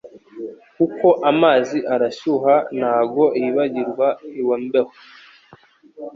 [0.75, 4.07] Kuko amazi arashyuha nago yibagirwa
[4.39, 4.91] iwambeho